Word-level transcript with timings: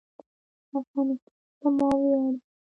افغانستان 0.79 1.33
زما 1.61 1.87
ویاړ 2.01 2.21
دی؟ 2.33 2.39